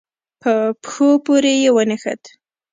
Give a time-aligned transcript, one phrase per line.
[0.41, 2.21] په پښو پورې يې ونښت.